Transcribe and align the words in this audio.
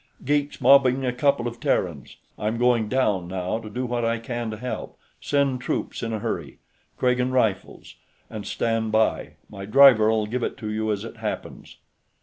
"Geeks 0.25 0.59
mobbing 0.59 1.05
a 1.05 1.13
couple 1.13 1.47
of 1.47 1.59
Terrans. 1.59 2.17
I'm 2.39 2.57
going 2.57 2.87
down, 2.89 3.27
now, 3.27 3.59
to 3.59 3.69
do 3.69 3.85
what 3.85 4.03
I 4.03 4.17
can 4.17 4.49
to 4.49 4.57
help; 4.57 4.97
send 5.19 5.61
troops 5.61 6.01
in 6.01 6.11
a 6.11 6.17
hurry. 6.17 6.57
Kragan 6.97 7.29
Rifles. 7.31 7.93
And 8.27 8.47
stand 8.47 8.91
by; 8.91 9.33
my 9.47 9.65
driver'll 9.65 10.25
give 10.25 10.41
it 10.41 10.57
to 10.57 10.71
you 10.71 10.91
as 10.91 11.03
it 11.03 11.17
happens." 11.17 11.77